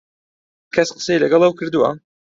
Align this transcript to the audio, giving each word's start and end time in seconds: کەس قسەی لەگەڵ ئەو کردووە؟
کەس 0.73 0.89
قسەی 0.97 1.21
لەگەڵ 1.23 1.41
ئەو 1.43 1.57
کردووە؟ 1.59 1.89